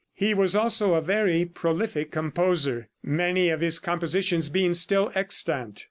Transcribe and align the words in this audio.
He 0.15 0.33
was 0.33 0.55
also 0.55 0.95
a 0.95 0.99
very 1.01 1.45
prolific 1.45 2.09
composer, 2.09 2.87
many 3.03 3.49
of 3.49 3.61
his 3.61 3.77
compositions 3.77 4.49
being 4.49 4.73
still 4.73 5.11
extant. 5.13 5.79